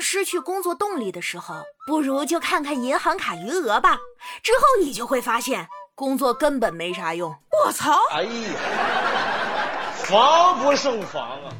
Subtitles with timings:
[0.00, 1.56] 刚失去工作动力的时候，
[1.86, 3.98] 不如就看看银行卡余额吧。
[4.42, 7.30] 之后你就会发现，工作根本没啥用。
[7.66, 7.98] 我操！
[8.10, 11.52] 哎呀，防不胜防啊！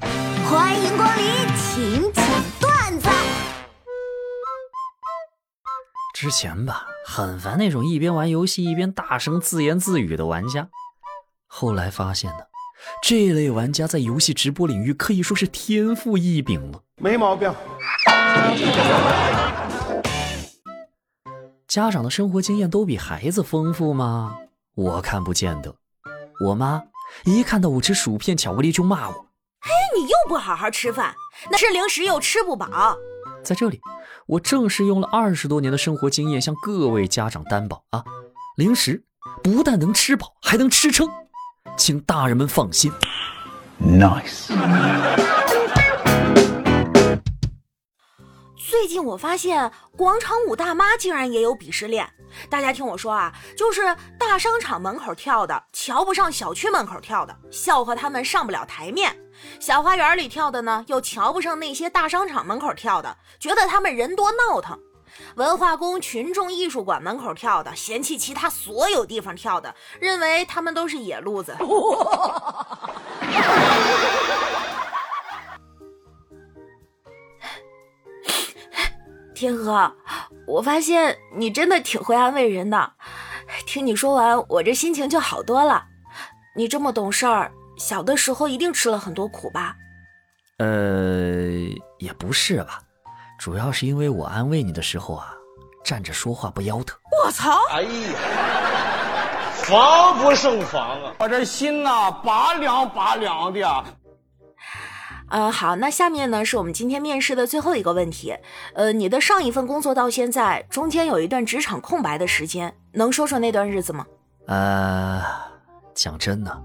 [0.50, 2.24] 欢迎光临请讲
[2.58, 3.10] 段子。
[6.14, 10.70] 之前吧，很烦那种一边玩游戏一边大声自言自语的玩家。
[11.46, 12.44] 后来发现呢，
[13.02, 16.80] 这类玩家在游戏直播领域可以说是天赋异禀了。
[16.96, 17.54] 没毛病。
[21.66, 24.36] 家长的生活经验都比孩子丰富吗？
[24.74, 25.74] 我看不见得。
[26.44, 26.82] 我妈
[27.24, 29.14] 一看到我吃薯片、巧克力就骂我
[29.60, 31.14] ：“嘿，你又不好好吃饭，
[31.50, 32.96] 那吃零食又吃不饱。”
[33.44, 33.80] 在这里，
[34.26, 38.04] 我正是用了二十多年的生活经验向各位家长担保啊，
[38.56, 39.04] 零食
[39.42, 41.08] 不但能吃饱，还能吃撑，
[41.76, 42.92] 请大人们放心。
[43.80, 44.50] Nice。
[48.80, 52.10] 最近我发现广场舞大妈竟然也有鄙视链。
[52.48, 59.10] 大家听我说啊，就是大商场门口跳的，瞧不上小区门口跳的，笑话他们上不了台面；
[59.60, 64.78] 小花园里跳的呢，又瞧不上那些大商场门口跳的，觉得他们人多闹腾；
[65.34, 71.54] 文化宫群众艺术馆门口跳的，嫌弃其他所有地方跳的，认为他们都是野路子。
[79.40, 79.90] 天河，
[80.46, 82.92] 我发现你真的挺会安慰人的。
[83.64, 85.82] 听你说完，我这心情就好多了。
[86.54, 89.74] 你这么懂事儿，小的时候一定吃了很多苦吧？
[90.58, 90.66] 呃，
[91.98, 92.82] 也不是吧，
[93.38, 95.32] 主要是因为我安慰你的时候啊，
[95.82, 96.98] 站着说话不腰疼。
[97.24, 97.56] 我操！
[97.70, 97.90] 哎呀，
[99.54, 101.14] 防不胜防啊！
[101.18, 103.84] 我这心呐，拔凉拔凉的。
[105.30, 108.34] 嗯，好，那下面呢是我们今天面试的最后一个问题。
[108.74, 114.04] 呃，你的上一份工作到现在中间有一段职场空白的时间，能说说那段日子吗？
[114.46, 115.22] 呃，
[115.94, 116.62] 讲真的，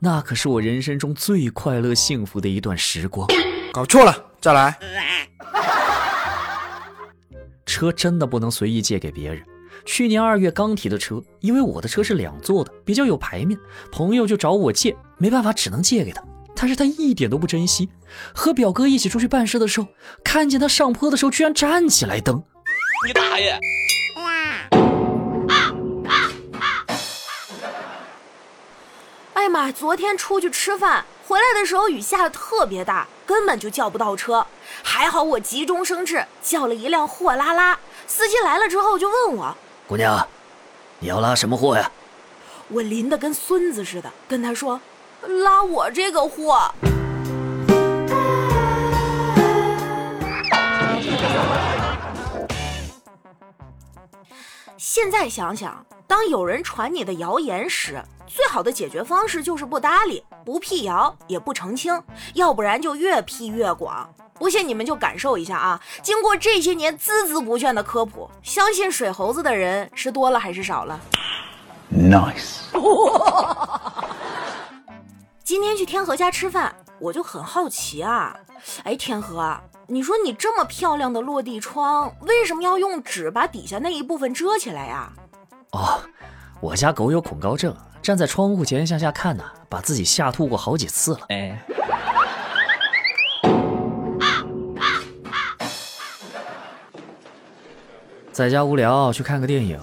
[0.00, 3.28] 那可是我人生中最快乐幸福的一段时光。
[3.72, 4.76] 搞错了，再来。
[7.64, 9.40] 车真的不能随意借给别人。
[9.84, 13.56] 去年二月刚提的车，因为我的车是两座的，比较有排面，
[13.92, 16.20] 朋友就找我借，没办法，只能借给他。
[16.56, 17.88] 但是他一点都不珍惜。
[18.34, 19.86] 和表哥一起出去办事的时候，
[20.24, 22.42] 看见他上坡的时候居然站起来蹬。
[23.06, 23.60] 你大爷！
[29.34, 29.70] 哎呀妈！
[29.70, 34.44] 昨天出去吃饭，回来的时候雨下的特别大，根本就叫不到车。
[34.82, 37.78] 还好我急中生智，叫了一辆货拉拉。
[38.06, 39.54] 司机来了之后就问我
[39.86, 40.26] ：“姑娘，
[41.00, 41.90] 你要拉什么货呀？”
[42.68, 44.80] 我淋得跟孙子似的，跟他说。
[45.26, 46.72] 拉我这个货！
[54.76, 62.00] 现在想想，当有人传你的谣言时，最好的解决方式就是不搭理，不辟谣，也不澄清，
[62.34, 64.08] 要不然就越辟越广。
[64.34, 65.80] 不信你们就感受一下啊！
[66.02, 71.00] 经过这些年孜孜不倦的科普，相信水猴子的人是多了还是少了
[71.90, 72.60] ？Nice。
[75.46, 78.36] 今天去天河家吃饭，我就很好奇啊。
[78.82, 85.12] 哎，天河，你说你这么漂亮的落地窗，为什么要用纸把底下那一部分遮起来呀？
[85.70, 86.00] 哦，
[86.60, 91.20] 我家狗有恐高症，站在窗户前向下看呢，把自己吓吐过好几次了。
[91.28, 91.64] 哎，
[98.32, 99.80] 在家无聊去看个电影，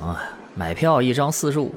[0.56, 1.74] 买票一张四十五，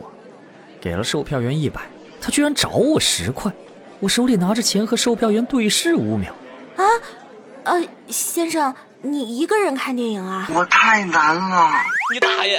[0.81, 1.83] 给了售票员一百，
[2.21, 3.53] 他居然找我十块。
[4.01, 6.35] 我手里拿着钱和售票员对视五秒，
[6.77, 6.85] 啊，
[7.65, 10.47] 呃，先生，你一个人看电影啊？
[10.55, 11.71] 我太难了，
[12.13, 12.59] 你大爷！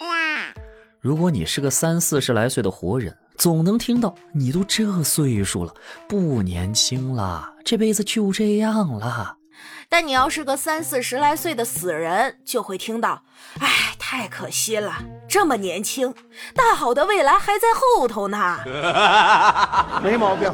[0.00, 0.52] 哇
[1.00, 5.72] 如果你是个三四十来岁的活人，总能听到你都这岁数了，
[6.08, 9.36] 不年轻了，这辈子就这样了。
[9.88, 13.22] 但你要是个三四十来岁的死人，就会听到，
[13.60, 14.96] 哎，太可惜了，
[15.26, 16.14] 这么年轻，
[16.54, 18.60] 大好的未来还在后头呢。
[20.04, 20.52] 没毛病。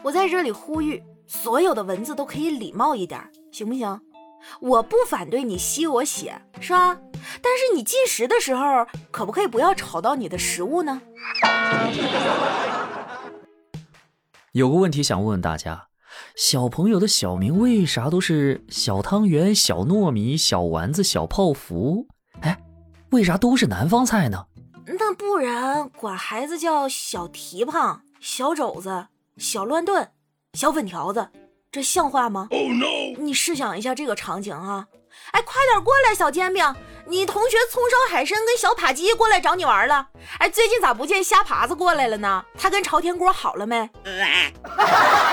[0.00, 3.20] 我在这里呼吁，所有的文字都可以礼貌一点，
[3.50, 4.00] 行不行？
[4.60, 6.96] 我不反对你吸我血，是吧？
[7.42, 11.02] 但是你进食的时候，可不可以不要吵到你的食物呢？
[14.52, 15.88] 有个问题想问问大家。
[16.36, 22.06] 小朋友的小名为啥都是小汤圆、小糯米、小丸子、小泡芙？
[22.40, 22.58] 哎，
[23.10, 24.46] 为啥都是南方菜呢？
[24.86, 29.06] 那不然管孩子叫小蹄膀、小肘子、
[29.38, 30.08] 小乱炖、
[30.54, 31.28] 小粉条子，
[31.70, 33.16] 这像话吗？Oh no！
[33.18, 34.86] 你试想一下这个场景啊！
[35.30, 36.74] 哎，快点过来，小煎饼，
[37.06, 40.08] 你同学葱烧海参跟小扒鸡过来找你玩了。
[40.38, 42.44] 哎，最近咋不见虾爬子过来了呢？
[42.58, 43.88] 他跟朝天锅好了没？